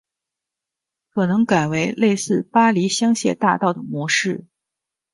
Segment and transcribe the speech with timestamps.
[1.11, 4.47] 可能改为类似巴黎香榭大道的模式